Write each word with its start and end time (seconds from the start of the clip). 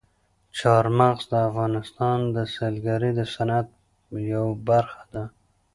چار 0.57 0.85
مغز 0.99 1.23
د 1.31 1.33
افغانستان 1.49 2.19
د 2.35 2.37
سیلګرۍ 2.53 3.11
د 3.15 3.21
صنعت 3.35 3.67
یوه 4.31 4.53
برخه 4.69 5.03
ده. 5.13 5.23